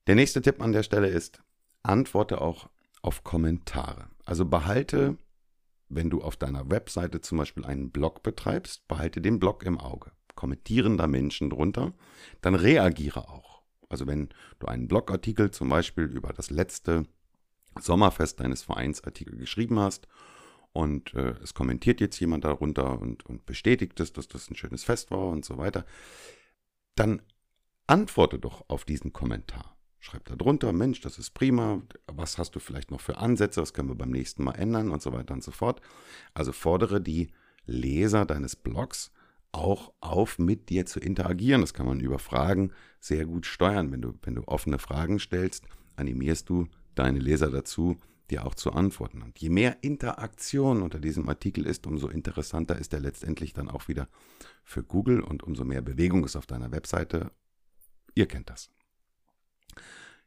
Der 0.07 0.15
nächste 0.15 0.43
Tipp 0.43 0.63
an 0.63 0.73
der 0.73 0.83
Stelle 0.83 1.09
ist, 1.09 1.43
antworte 1.83 2.41
auch 2.41 2.69
auf 3.03 3.25
Kommentare. 3.25 4.09
Also 4.25 4.45
behalte, 4.45 5.17
wenn 5.89 6.11
du 6.11 6.23
auf 6.23 6.37
deiner 6.37 6.71
Webseite 6.71 7.21
zum 7.21 7.39
Beispiel 7.39 7.65
einen 7.65 7.91
Blog 7.91 8.23
betreibst, 8.23 8.87
behalte 8.89 9.21
den 9.21 9.39
Blog 9.39 9.65
im 9.65 9.79
Auge. 9.79 10.13
Kommentieren 10.37 10.97
da 10.97 11.07
Menschen 11.09 11.51
drunter, 11.51 11.93
dann 12.41 12.55
reagiere 12.55 13.29
auch. 13.29 13.63
Also 13.89 14.07
wenn 14.07 14.29
du 14.59 14.67
einen 14.67 14.89
Blogartikel 14.89 15.51
zum 15.51 15.69
Beispiel 15.69 16.05
über 16.05 16.33
das 16.33 16.51
letzte 16.51 17.07
Sommerfest 17.79 18.41
deines 18.41 18.63
Vereinsartikel 18.63 19.37
geschrieben 19.37 19.79
hast 19.79 20.07
und 20.73 21.15
äh, 21.15 21.35
es 21.43 21.55
kommentiert 21.55 22.01
jetzt 22.01 22.19
jemand 22.21 22.45
darunter 22.45 23.01
und, 23.01 23.25
und 23.27 23.47
bestätigt 23.47 23.99
es, 24.01 24.13
dass 24.13 24.29
das 24.29 24.51
ein 24.51 24.57
schönes 24.57 24.85
Fest 24.85 25.11
war 25.11 25.29
und 25.29 25.45
so 25.45 25.59
weiter, 25.59 25.85
dann 26.95 27.23
antworte 27.87 28.39
doch 28.39 28.65
auf 28.69 28.85
diesen 28.85 29.13
Kommentar. 29.13 29.77
Schreib 30.01 30.25
da 30.27 30.37
drunter, 30.37 30.73
Mensch, 30.73 31.01
das 31.01 31.19
ist 31.19 31.31
prima, 31.31 31.83
was 32.07 32.39
hast 32.39 32.55
du 32.55 32.61
vielleicht 32.61 32.91
noch 32.91 33.01
für 33.01 33.17
Ansätze, 33.19 33.61
was 33.61 33.75
können 33.75 33.89
wir 33.89 33.97
beim 33.97 34.11
nächsten 34.11 34.45
Mal 34.45 34.53
ändern 34.53 34.91
und 34.91 35.03
so 35.03 35.13
weiter 35.13 35.35
und 35.35 35.43
so 35.43 35.51
fort. 35.51 35.81
Also 36.35 36.53
fordere 36.53 37.01
die 37.01 37.33
Leser 37.65 38.25
deines 38.25 38.55
Blogs 38.55 39.11
auch 39.57 39.93
auf, 40.01 40.39
mit 40.39 40.69
dir 40.69 40.87
zu 40.87 41.01
interagieren. 41.01 41.63
Das 41.63 41.75
kann 41.75 41.87
man 41.87 42.01
über 42.01 42.19
Fragen 42.19 42.73
sehr 43.01 43.25
gut 43.25 43.47
steuern. 43.47 43.91
Wenn 43.91 44.03
du, 44.03 44.15
wenn 44.23 44.35
du 44.35 44.43
offene 44.47 44.79
Fragen 44.79 45.19
stellst, 45.19 45.65
animierst 45.97 46.49
du 46.49 46.69
deine 46.95 47.19
Leser 47.19 47.51
dazu, 47.51 47.99
dir 48.31 48.45
auch 48.45 48.55
zu 48.55 48.73
antworten. 48.73 49.23
Und 49.23 49.39
je 49.39 49.51
mehr 49.51 49.83
Interaktion 49.83 50.83
unter 50.83 50.99
diesem 50.99 51.29
Artikel 51.29 51.67
ist, 51.67 51.87
umso 51.87 52.09
interessanter 52.09 52.77
ist 52.79 52.93
er 52.93 53.01
letztendlich 53.01 53.53
dann 53.53 53.71
auch 53.71 53.89
wieder 53.89 54.09
für 54.63 54.83
Google 54.83 55.21
und 55.21 55.43
umso 55.43 55.65
mehr 55.65 55.83
Bewegung 55.83 56.25
ist 56.25 56.37
auf 56.37 56.47
deiner 56.47 56.73
Webseite. 56.73 57.31
Ihr 58.15 58.27
kennt 58.27 58.51
das. 58.51 58.71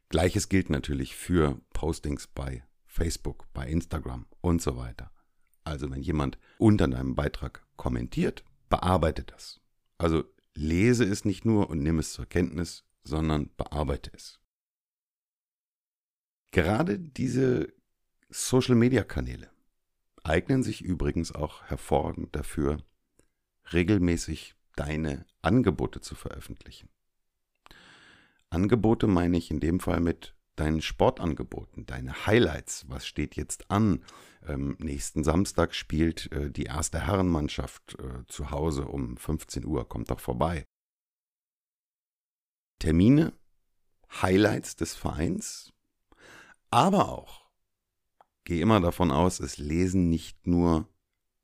Gleiches 0.08 0.48
gilt 0.48 0.70
natürlich 0.70 1.14
für 1.14 1.60
Postings 1.72 2.26
bei 2.26 2.64
Facebook, 2.86 3.46
bei 3.52 3.68
Instagram 3.68 4.26
und 4.40 4.60
so 4.60 4.76
weiter. 4.76 5.12
Also 5.62 5.90
wenn 5.90 6.02
jemand 6.02 6.38
unter 6.58 6.88
deinem 6.88 7.14
Beitrag 7.14 7.64
kommentiert, 7.76 8.44
bearbeite 8.70 9.24
das. 9.24 9.60
Also 9.98 10.24
lese 10.54 11.04
es 11.04 11.26
nicht 11.26 11.44
nur 11.44 11.68
und 11.68 11.82
nimm 11.82 11.98
es 11.98 12.14
zur 12.14 12.24
Kenntnis, 12.24 12.84
sondern 13.04 13.50
bearbeite 13.56 14.10
es. 14.14 14.40
Gerade 16.52 16.98
diese 16.98 17.72
Social-Media-Kanäle 18.30 19.50
eignen 20.22 20.62
sich 20.62 20.82
übrigens 20.82 21.32
auch 21.32 21.64
hervorragend 21.64 22.34
dafür, 22.34 22.78
regelmäßig 23.72 24.54
deine 24.76 25.26
Angebote 25.42 26.00
zu 26.00 26.14
veröffentlichen. 26.14 26.88
Angebote 28.50 29.06
meine 29.06 29.36
ich 29.36 29.50
in 29.50 29.60
dem 29.60 29.80
Fall 29.80 30.00
mit 30.00 30.34
deinen 30.60 30.82
Sportangeboten, 30.82 31.86
deine 31.86 32.26
Highlights. 32.26 32.84
Was 32.88 33.06
steht 33.06 33.36
jetzt 33.36 33.70
an? 33.70 34.04
Ähm, 34.46 34.76
nächsten 34.78 35.24
Samstag 35.24 35.74
spielt 35.74 36.30
äh, 36.32 36.50
die 36.50 36.64
erste 36.64 37.00
Herrenmannschaft 37.06 37.98
äh, 37.98 38.26
zu 38.26 38.50
Hause 38.50 38.86
um 38.86 39.16
15 39.16 39.64
Uhr. 39.64 39.88
Kommt 39.88 40.10
doch 40.10 40.20
vorbei. 40.20 40.64
Termine, 42.78 43.32
Highlights 44.22 44.76
des 44.76 44.94
Vereins, 44.94 45.72
aber 46.70 47.08
auch, 47.10 47.50
gehe 48.44 48.62
immer 48.62 48.80
davon 48.80 49.10
aus, 49.10 49.38
es 49.40 49.58
lesen 49.58 50.08
nicht 50.08 50.46
nur 50.46 50.88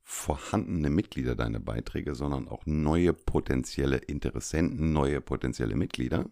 vorhandene 0.02 0.88
Mitglieder 0.88 1.34
deine 1.34 1.60
Beiträge, 1.60 2.14
sondern 2.14 2.48
auch 2.48 2.64
neue 2.64 3.12
potenzielle 3.12 3.98
Interessenten, 3.98 4.92
neue 4.92 5.20
potenzielle 5.20 5.76
Mitglieder 5.76 6.26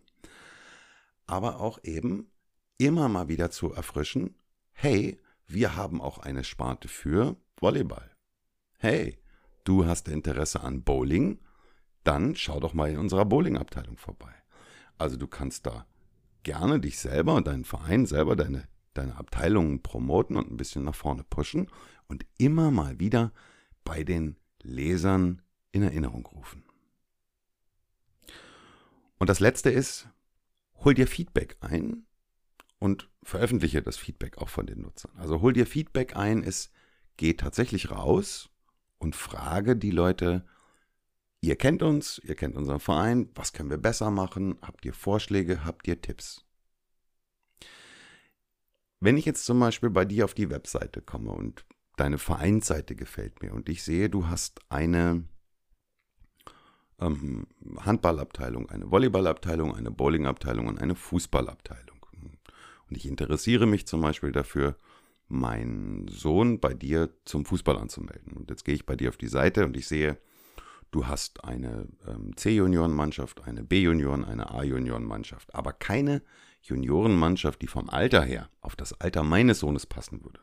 aber 1.26 1.60
auch 1.60 1.78
eben 1.82 2.30
immer 2.78 3.08
mal 3.08 3.28
wieder 3.28 3.50
zu 3.50 3.72
erfrischen, 3.72 4.34
hey, 4.72 5.20
wir 5.46 5.76
haben 5.76 6.00
auch 6.00 6.18
eine 6.18 6.44
Sparte 6.44 6.88
für 6.88 7.36
Volleyball. 7.58 8.10
Hey, 8.78 9.18
du 9.64 9.86
hast 9.86 10.08
Interesse 10.08 10.62
an 10.62 10.82
Bowling? 10.82 11.40
Dann 12.02 12.34
schau 12.36 12.60
doch 12.60 12.74
mal 12.74 12.90
in 12.90 12.98
unserer 12.98 13.24
Bowling-Abteilung 13.24 13.96
vorbei. 13.96 14.34
Also 14.98 15.16
du 15.16 15.26
kannst 15.26 15.66
da 15.66 15.86
gerne 16.42 16.80
dich 16.80 16.98
selber 16.98 17.34
und 17.34 17.46
deinen 17.46 17.64
Verein 17.64 18.06
selber, 18.06 18.36
deine, 18.36 18.68
deine 18.92 19.16
Abteilungen 19.16 19.82
promoten 19.82 20.36
und 20.36 20.50
ein 20.50 20.56
bisschen 20.56 20.84
nach 20.84 20.94
vorne 20.94 21.24
pushen 21.24 21.68
und 22.08 22.26
immer 22.38 22.70
mal 22.70 23.00
wieder 23.00 23.32
bei 23.84 24.04
den 24.04 24.36
Lesern 24.62 25.42
in 25.72 25.82
Erinnerung 25.82 26.26
rufen. 26.26 26.64
Und 29.18 29.30
das 29.30 29.40
letzte 29.40 29.70
ist, 29.70 30.08
hol 30.84 30.94
dir 30.94 31.06
Feedback 31.06 31.56
ein 31.60 32.06
und 32.84 33.08
veröffentliche 33.22 33.80
das 33.80 33.96
Feedback 33.96 34.36
auch 34.36 34.50
von 34.50 34.66
den 34.66 34.82
Nutzern. 34.82 35.12
Also 35.16 35.40
hol 35.40 35.54
dir 35.54 35.66
Feedback 35.66 36.16
ein, 36.16 36.42
es 36.42 36.70
geht 37.16 37.40
tatsächlich 37.40 37.90
raus 37.90 38.50
und 38.98 39.16
frage 39.16 39.74
die 39.74 39.90
Leute, 39.90 40.44
ihr 41.40 41.56
kennt 41.56 41.82
uns, 41.82 42.20
ihr 42.22 42.34
kennt 42.34 42.56
unseren 42.56 42.80
Verein, 42.80 43.30
was 43.34 43.54
können 43.54 43.70
wir 43.70 43.78
besser 43.78 44.10
machen? 44.10 44.58
Habt 44.60 44.84
ihr 44.84 44.92
Vorschläge, 44.92 45.64
habt 45.64 45.88
ihr 45.88 46.02
Tipps? 46.02 46.44
Wenn 49.00 49.16
ich 49.16 49.24
jetzt 49.24 49.46
zum 49.46 49.58
Beispiel 49.60 49.88
bei 49.88 50.04
dir 50.04 50.26
auf 50.26 50.34
die 50.34 50.50
Webseite 50.50 51.00
komme 51.00 51.30
und 51.30 51.64
deine 51.96 52.18
Vereinsseite 52.18 52.94
gefällt 52.96 53.40
mir 53.42 53.54
und 53.54 53.70
ich 53.70 53.82
sehe, 53.82 54.10
du 54.10 54.26
hast 54.26 54.60
eine 54.68 55.24
ähm, 57.00 57.46
Handballabteilung, 57.78 58.68
eine 58.68 58.90
Volleyballabteilung, 58.90 59.74
eine 59.74 59.90
Bowlingabteilung 59.90 60.66
und 60.66 60.82
eine 60.82 60.94
Fußballabteilung. 60.94 61.93
Und 62.88 62.96
ich 62.96 63.06
interessiere 63.06 63.66
mich 63.66 63.86
zum 63.86 64.00
Beispiel 64.00 64.32
dafür, 64.32 64.76
meinen 65.28 66.08
Sohn 66.08 66.60
bei 66.60 66.74
dir 66.74 67.10
zum 67.24 67.44
Fußball 67.44 67.78
anzumelden. 67.78 68.34
Und 68.34 68.50
jetzt 68.50 68.64
gehe 68.64 68.74
ich 68.74 68.86
bei 68.86 68.96
dir 68.96 69.08
auf 69.08 69.16
die 69.16 69.28
Seite 69.28 69.64
und 69.64 69.76
ich 69.76 69.88
sehe, 69.88 70.18
du 70.90 71.06
hast 71.06 71.44
eine 71.44 71.88
ähm, 72.06 72.36
C-Junioren-Mannschaft, 72.36 73.42
eine 73.44 73.64
B-Junioren, 73.64 74.24
eine 74.24 74.50
A-Junioren-Mannschaft, 74.50 75.54
aber 75.54 75.72
keine 75.72 76.22
Juniorenmannschaft, 76.62 77.60
die 77.60 77.66
vom 77.66 77.90
Alter 77.90 78.22
her 78.22 78.48
auf 78.60 78.76
das 78.76 78.98
Alter 79.00 79.22
meines 79.22 79.60
Sohnes 79.60 79.86
passen 79.86 80.24
würde. 80.24 80.40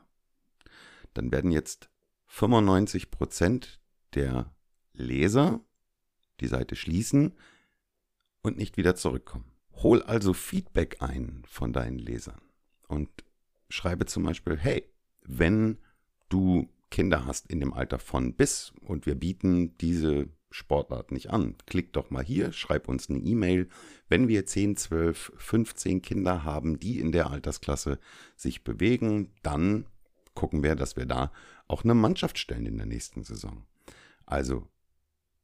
Dann 1.14 1.32
werden 1.32 1.52
jetzt 1.52 1.90
95 2.28 3.12
Prozent 3.12 3.80
der 4.14 4.54
Leser 4.94 5.62
die 6.40 6.48
Seite 6.48 6.76
schließen 6.76 7.34
und 8.42 8.58
nicht 8.58 8.78
wieder 8.78 8.96
zurückkommen. 8.96 9.51
Hol 9.84 10.04
also 10.04 10.34
Feedback 10.34 10.98
ein 11.00 11.44
von 11.48 11.74
deinen 11.74 11.98
Lesern 11.98 12.42
und 12.88 13.10
schreibe 13.70 14.06
zum 14.06 14.24
Beispiel, 14.24 14.58
hey, 14.58 14.84
wenn 15.24 15.78
du 16.30 16.70
Kinder 16.90 17.26
hast 17.26 17.48
in 17.50 17.60
dem 17.60 17.74
Alter 17.74 18.00
von 18.00 18.34
bis 18.34 18.74
und 18.82 19.06
wir 19.06 19.16
bieten 19.16 19.78
diese 19.78 20.28
Sportart 20.52 21.12
nicht 21.12 21.30
an, 21.30 21.56
klick 21.66 21.94
doch 21.94 22.10
mal 22.10 22.24
hier, 22.24 22.52
schreib 22.52 22.90
uns 22.90 23.10
eine 23.10 23.20
E-Mail. 23.20 23.70
Wenn 24.10 24.28
wir 24.28 24.46
10, 24.46 24.76
12, 24.76 25.32
15 25.38 26.02
Kinder 26.02 26.44
haben, 26.44 26.80
die 26.80 27.00
in 27.00 27.14
der 27.14 27.32
Altersklasse 27.32 28.00
sich 28.36 28.64
bewegen, 28.64 29.32
dann 29.42 29.86
gucken 30.36 30.64
wir, 30.64 30.76
dass 30.76 30.98
wir 30.98 31.06
da 31.06 31.32
auch 31.68 31.84
eine 31.84 31.96
Mannschaft 31.96 32.38
stellen 32.38 32.66
in 32.66 32.78
der 32.78 32.86
nächsten 32.86 33.24
Saison. 33.24 33.66
Also 34.26 34.68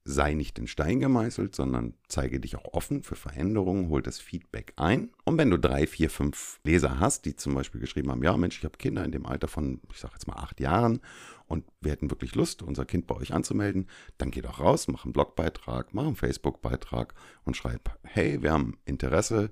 sei 0.07 0.33
nicht 0.35 0.57
in 0.57 0.67
Stein 0.67 1.01
gemeißelt, 1.01 1.53
sondern 1.53 1.93
zeige 2.07 2.39
dich 2.39 2.55
auch 2.55 2.73
offen 2.73 3.03
für 3.03 3.15
Veränderungen, 3.15 3.89
hol 3.89 4.01
das 4.01 4.19
Feedback 4.19 4.71
ein. 4.77 5.11
Und 5.25 5.37
wenn 5.37 5.49
du 5.49 5.59
drei, 5.59 5.85
vier, 5.85 6.09
fünf 6.09 6.61
Leser 6.63 7.01
hast, 7.01 7.25
die 7.25 7.35
zum 7.35 7.53
Beispiel 7.53 7.81
geschrieben 7.81 8.09
haben, 8.09 8.23
ja 8.23 8.35
Mensch, 8.37 8.57
ich 8.57 8.63
habe 8.63 8.77
Kinder 8.77 9.03
in 9.03 9.11
dem 9.11 9.25
Alter 9.25 9.49
von, 9.49 9.81
ich 9.91 9.99
sage 9.99 10.13
jetzt 10.13 10.25
mal 10.25 10.37
acht 10.37 10.61
Jahren 10.61 11.01
und 11.47 11.65
wir 11.81 11.91
hätten 11.91 12.09
wirklich 12.09 12.35
Lust, 12.35 12.63
unser 12.63 12.85
Kind 12.85 13.05
bei 13.05 13.15
euch 13.15 13.33
anzumelden, 13.33 13.87
dann 14.17 14.31
geh 14.31 14.41
doch 14.41 14.61
raus, 14.61 14.87
mach 14.87 15.03
einen 15.03 15.11
Blogbeitrag, 15.13 15.93
mach 15.93 16.05
einen 16.05 16.15
Facebook-Beitrag 16.15 17.13
und 17.43 17.57
schreib, 17.57 17.97
hey, 18.03 18.41
wir 18.41 18.53
haben 18.53 18.77
Interesse, 18.85 19.51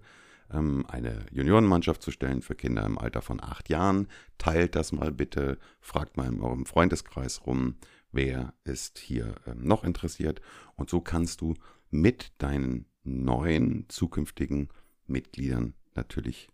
ähm, 0.54 0.86
eine 0.88 1.26
Juniorenmannschaft 1.32 2.02
zu 2.02 2.12
stellen 2.12 2.42
für 2.42 2.56
Kinder 2.56 2.86
im 2.86 2.98
Alter 2.98 3.22
von 3.22 3.44
acht 3.44 3.68
Jahren. 3.68 4.08
Teilt 4.38 4.76
das 4.76 4.94
mal 4.94 5.12
bitte, 5.12 5.58
fragt 5.82 6.16
mal 6.16 6.28
in 6.28 6.40
eurem 6.40 6.66
Freundeskreis 6.66 7.46
rum, 7.46 7.76
wer 8.12 8.54
ist 8.64 9.00
hier 9.00 9.36
ähm, 9.46 9.64
noch 9.64 9.84
interessiert. 9.84 10.42
Und 10.76 10.90
so 10.90 11.02
kannst 11.02 11.42
du 11.42 11.56
mit 11.90 12.34
deinen 12.38 12.86
neuen 13.04 13.86
zukünftigen 13.90 14.70
Mitgliedern 15.08 15.74
natürlich 15.94 16.50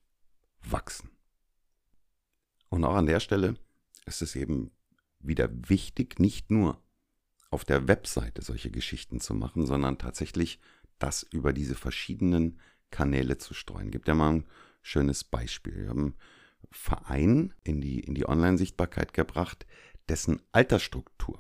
wachsen. 0.62 1.10
Und 2.70 2.84
auch 2.86 2.96
an 2.96 3.06
der 3.06 3.20
Stelle 3.20 3.56
ist 4.06 4.22
es 4.22 4.36
eben 4.36 4.72
wieder 5.20 5.50
wichtig, 5.70 6.20
nicht 6.20 6.52
nur 6.52 6.82
auf 7.50 7.66
der 7.66 7.88
Webseite 7.88 8.42
solche 8.42 8.72
Geschichten 8.72 9.20
zu 9.20 9.34
machen, 9.34 9.66
sondern 9.66 9.98
tatsächlich 9.98 10.60
das 11.00 11.24
über 11.24 11.54
diese 11.54 11.76
verschiedenen 11.76 12.60
Kanäle 12.92 13.38
zu 13.38 13.54
streuen. 13.54 13.92
Gibt 13.92 14.08
ja 14.08 14.16
mal 14.16 14.34
ein 14.34 14.46
schönes 14.82 15.24
Beispiel. 15.24 15.76
Wir 15.76 15.90
haben 15.90 16.00
einen 16.00 16.16
Verein 16.72 17.54
in 17.64 17.82
die, 17.82 18.00
in 18.00 18.16
die 18.16 18.28
Online-Sichtbarkeit 18.28 19.14
gebracht, 19.14 19.66
dessen 20.12 20.42
Altersstruktur 20.52 21.40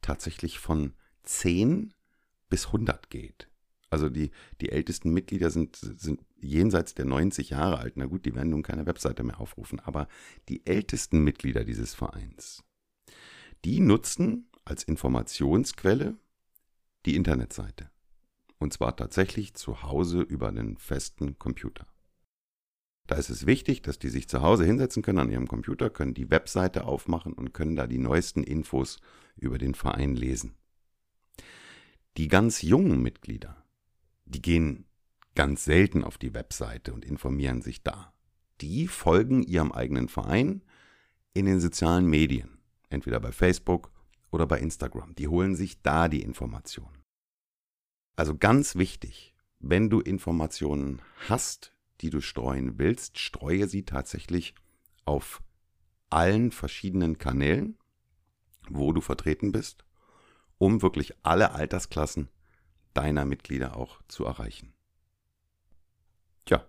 tatsächlich 0.00 0.58
von 0.58 0.94
10 1.24 1.92
bis 2.48 2.68
100 2.68 3.10
geht. 3.10 3.50
Also 3.90 4.08
die, 4.08 4.30
die 4.62 4.70
ältesten 4.70 5.12
Mitglieder 5.12 5.50
sind, 5.50 5.76
sind 5.76 6.24
jenseits 6.38 6.94
der 6.94 7.04
90 7.04 7.50
Jahre 7.50 7.76
alt. 7.76 7.98
Na 7.98 8.06
gut, 8.06 8.24
die 8.24 8.34
werden 8.34 8.48
nun 8.48 8.62
keine 8.62 8.86
Webseite 8.86 9.22
mehr 9.22 9.38
aufrufen, 9.38 9.80
aber 9.80 10.08
die 10.48 10.64
ältesten 10.64 11.24
Mitglieder 11.24 11.64
dieses 11.64 11.92
Vereins, 11.92 12.64
die 13.66 13.80
nutzen 13.80 14.50
als 14.64 14.82
Informationsquelle 14.82 16.16
die 17.04 17.16
Internetseite. 17.16 17.90
Und 18.58 18.72
zwar 18.72 18.96
tatsächlich 18.96 19.52
zu 19.52 19.82
Hause 19.82 20.22
über 20.22 20.48
einen 20.48 20.78
festen 20.78 21.38
Computer. 21.38 21.86
Da 23.06 23.14
ist 23.16 23.30
es 23.30 23.46
wichtig, 23.46 23.82
dass 23.82 23.98
die 23.98 24.08
sich 24.08 24.28
zu 24.28 24.42
Hause 24.42 24.64
hinsetzen 24.64 25.02
können 25.02 25.18
an 25.18 25.30
ihrem 25.30 25.46
Computer, 25.46 25.90
können 25.90 26.14
die 26.14 26.30
Webseite 26.30 26.84
aufmachen 26.84 27.32
und 27.32 27.54
können 27.54 27.76
da 27.76 27.86
die 27.86 27.98
neuesten 27.98 28.42
Infos 28.42 29.00
über 29.36 29.58
den 29.58 29.74
Verein 29.74 30.16
lesen. 30.16 30.56
Die 32.16 32.28
ganz 32.28 32.62
jungen 32.62 33.02
Mitglieder, 33.02 33.62
die 34.24 34.42
gehen 34.42 34.86
ganz 35.34 35.64
selten 35.64 36.02
auf 36.02 36.18
die 36.18 36.34
Webseite 36.34 36.92
und 36.92 37.04
informieren 37.04 37.62
sich 37.62 37.82
da. 37.82 38.12
Die 38.60 38.88
folgen 38.88 39.42
ihrem 39.42 39.70
eigenen 39.70 40.08
Verein 40.08 40.64
in 41.34 41.44
den 41.44 41.60
sozialen 41.60 42.06
Medien, 42.06 42.58
entweder 42.88 43.20
bei 43.20 43.30
Facebook 43.32 43.92
oder 44.30 44.46
bei 44.46 44.58
Instagram. 44.58 45.14
Die 45.14 45.28
holen 45.28 45.54
sich 45.54 45.82
da 45.82 46.08
die 46.08 46.22
Informationen. 46.22 47.04
Also 48.16 48.34
ganz 48.34 48.76
wichtig, 48.76 49.34
wenn 49.60 49.90
du 49.90 50.00
Informationen 50.00 51.02
hast 51.28 51.75
die 52.00 52.10
du 52.10 52.20
streuen 52.20 52.78
willst, 52.78 53.18
streue 53.18 53.68
sie 53.68 53.84
tatsächlich 53.84 54.54
auf 55.04 55.42
allen 56.10 56.50
verschiedenen 56.52 57.18
Kanälen, 57.18 57.78
wo 58.68 58.92
du 58.92 59.00
vertreten 59.00 59.52
bist, 59.52 59.84
um 60.58 60.82
wirklich 60.82 61.14
alle 61.22 61.52
Altersklassen 61.52 62.28
deiner 62.94 63.24
Mitglieder 63.24 63.76
auch 63.76 64.00
zu 64.08 64.24
erreichen. 64.24 64.72
Tja, 66.44 66.66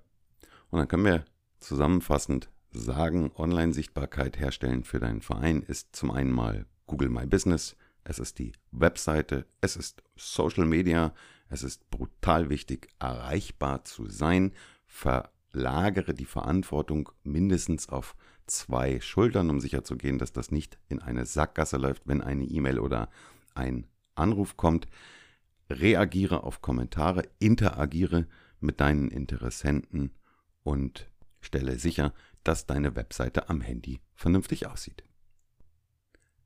und 0.70 0.80
dann 0.80 0.88
können 0.88 1.06
wir 1.06 1.26
zusammenfassend 1.60 2.50
sagen, 2.72 3.32
Online-Sichtbarkeit 3.36 4.38
herstellen 4.40 4.84
für 4.84 5.00
deinen 5.00 5.22
Verein 5.22 5.62
ist 5.62 5.96
zum 5.96 6.12
einen 6.12 6.32
mal 6.32 6.66
Google 6.86 7.10
My 7.10 7.26
Business, 7.26 7.76
es 8.04 8.20
ist 8.20 8.40
die 8.40 8.54
Webseite, 8.72 9.46
es 9.62 9.76
ist 9.76 10.04
Social 10.16 10.66
Media, 10.66 11.14
es 11.50 11.64
ist 11.64 11.90
brutal 11.90 12.50
wichtig, 12.50 12.90
erreichbar 13.00 13.84
zu 13.86 14.08
sein 14.08 14.54
verlagere 14.98 16.14
die 16.16 16.26
Verantwortung 16.26 17.12
mindestens 17.24 17.90
auf 17.90 18.16
zwei 18.48 19.00
Schultern, 19.00 19.50
um 19.50 19.60
sicherzugehen, 19.60 20.18
dass 20.18 20.32
das 20.32 20.50
nicht 20.52 20.80
in 20.90 21.02
eine 21.02 21.26
Sackgasse 21.26 21.78
läuft, 21.78 22.08
wenn 22.08 22.22
eine 22.22 22.46
E-Mail 22.46 22.80
oder 22.80 23.10
ein 23.54 23.86
Anruf 24.16 24.58
kommt. 24.58 24.88
Reagiere 25.70 26.44
auf 26.44 26.62
Kommentare, 26.62 27.24
interagiere 27.40 28.26
mit 28.60 28.80
deinen 28.80 29.10
Interessenten 29.10 30.14
und 30.64 31.12
stelle 31.42 31.78
sicher, 31.78 32.14
dass 32.44 32.66
deine 32.66 32.96
Webseite 32.96 33.50
am 33.50 33.62
Handy 33.62 34.00
vernünftig 34.16 34.66
aussieht. 34.66 35.04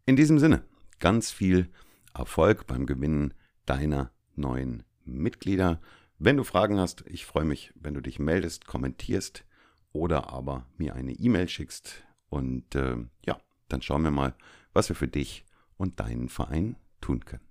In 0.06 0.16
diesem 0.18 0.40
Sinne, 0.40 0.64
ganz 1.00 1.32
viel 1.32 1.70
Erfolg 2.14 2.68
beim 2.68 2.86
Gewinnen 2.86 3.34
deiner 3.66 4.12
neuen 4.36 4.84
Mitglieder. 5.06 5.80
Wenn 6.24 6.38
du 6.38 6.44
Fragen 6.44 6.80
hast, 6.80 7.04
ich 7.08 7.26
freue 7.26 7.46
mich, 7.46 7.74
wenn 7.74 7.96
du 7.96 8.00
dich 8.00 8.20
meldest, 8.20 8.68
kommentierst 8.68 9.44
oder 9.92 10.32
aber 10.32 10.68
mir 10.78 10.94
eine 10.94 11.14
E-Mail 11.14 11.50
schickst. 11.50 12.04
Und 12.30 12.76
äh, 12.76 12.98
ja, 13.26 13.40
dann 13.70 13.82
schauen 13.82 14.04
wir 14.04 14.12
mal, 14.12 14.36
was 14.72 14.88
wir 14.88 14.96
für 14.96 15.08
dich 15.08 15.46
und 15.78 16.00
deinen 16.00 16.30
Verein 16.30 16.76
tun 17.02 17.26
können. 17.26 17.42